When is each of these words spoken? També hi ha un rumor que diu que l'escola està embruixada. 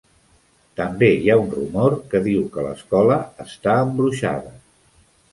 També 0.79 1.09
hi 1.17 1.27
ha 1.33 1.35
un 1.41 1.51
rumor 1.55 1.93
que 2.13 2.21
diu 2.27 2.47
que 2.55 2.63
l'escola 2.67 3.17
està 3.45 3.75
embruixada. 3.89 4.55